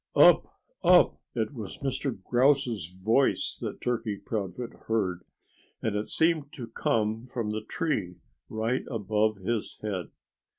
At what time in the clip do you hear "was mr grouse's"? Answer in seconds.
1.53-2.87